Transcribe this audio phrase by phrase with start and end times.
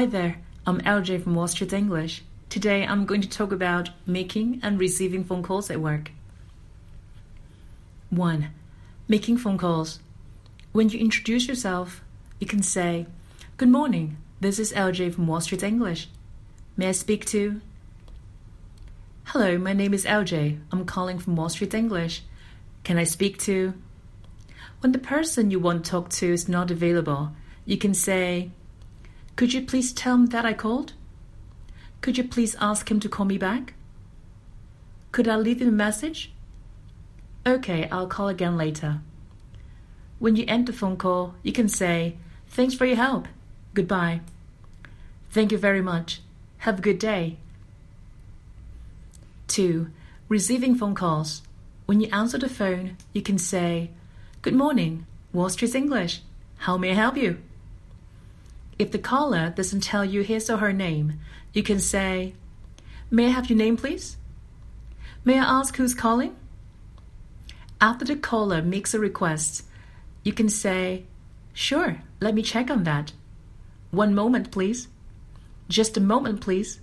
[0.00, 2.22] Hi there, I'm LJ from Wall Street English.
[2.48, 6.10] Today I'm going to talk about making and receiving phone calls at work.
[8.08, 8.48] 1.
[9.08, 10.00] Making phone calls.
[10.72, 12.02] When you introduce yourself,
[12.38, 13.08] you can say,
[13.58, 16.08] Good morning, this is LJ from Wall Street English.
[16.78, 17.60] May I speak to?
[19.24, 20.60] Hello, my name is LJ.
[20.72, 22.22] I'm calling from Wall Street English.
[22.84, 23.74] Can I speak to?
[24.80, 27.32] When the person you want to talk to is not available,
[27.66, 28.50] you can say,
[29.36, 30.92] could you please tell him that I called?
[32.00, 33.74] Could you please ask him to call me back?
[35.12, 36.32] Could I leave him a message?
[37.46, 39.00] Okay, I'll call again later.
[40.18, 42.16] When you end the phone call, you can say,
[42.48, 43.28] Thanks for your help.
[43.74, 44.20] Goodbye.
[45.30, 46.20] Thank you very much.
[46.58, 47.38] Have a good day.
[49.48, 49.88] 2.
[50.28, 51.42] Receiving phone calls.
[51.86, 53.90] When you answer the phone, you can say,
[54.42, 56.20] Good morning, Wall Street English.
[56.58, 57.38] How may I help you?
[58.80, 61.20] If the caller doesn't tell you his or her name,
[61.52, 62.32] you can say,
[63.10, 64.16] May I have your name, please?
[65.22, 66.34] May I ask who's calling?
[67.78, 69.64] After the caller makes a request,
[70.24, 71.04] you can say,
[71.52, 73.12] Sure, let me check on that.
[73.90, 74.88] One moment, please.
[75.68, 76.80] Just a moment, please.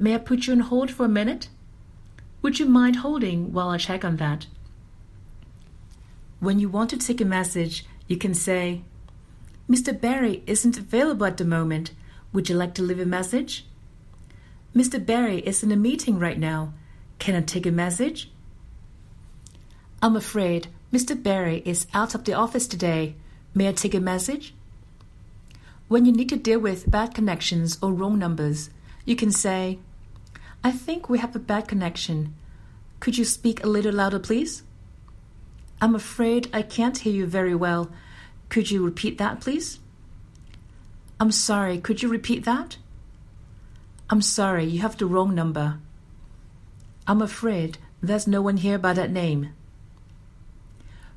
[0.00, 1.48] May I put you on hold for a minute?
[2.42, 4.48] Would you mind holding while I check on that?
[6.40, 8.82] When you want to take a message, you can say,
[9.68, 9.98] Mr.
[9.98, 11.90] Barry isn't available at the moment.
[12.32, 13.66] Would you like to leave a message?
[14.74, 15.04] Mr.
[15.04, 16.72] Barry is in a meeting right now.
[17.18, 18.30] Can I take a message?
[20.00, 21.20] I'm afraid Mr.
[21.20, 23.16] Barry is out of the office today.
[23.54, 24.54] May I take a message?
[25.88, 28.70] When you need to deal with bad connections or wrong numbers,
[29.04, 29.78] you can say,
[30.62, 32.34] I think we have a bad connection.
[33.00, 34.62] Could you speak a little louder, please?
[35.80, 37.90] I'm afraid I can't hear you very well.
[38.48, 39.80] Could you repeat that, please?
[41.18, 42.76] I'm sorry, could you repeat that?
[44.08, 45.78] I'm sorry, you have the wrong number.
[47.06, 49.50] I'm afraid there's no one here by that name.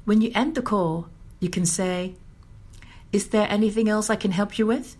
[0.06, 1.08] When you end the call,
[1.40, 2.16] you can say,
[3.12, 4.96] Is there anything else I can help you with?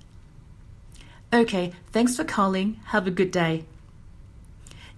[1.34, 2.80] Okay, thanks for calling.
[2.86, 3.66] Have a good day.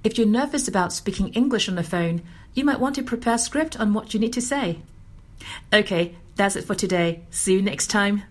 [0.04, 2.22] If you're nervous about speaking English on the phone,
[2.54, 4.80] you might want to prepare a script on what you need to say.
[5.72, 7.26] Okay, that's it for today.
[7.30, 8.24] See you next time.